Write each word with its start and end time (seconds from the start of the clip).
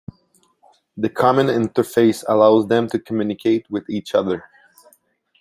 The 0.97 1.09
Common 1.09 1.45
Interface 1.45 2.23
allows 2.27 2.65
them 2.67 2.87
to 2.87 2.97
communicate 2.97 3.69
with 3.69 3.87
each 3.87 4.15
other. 4.15 4.45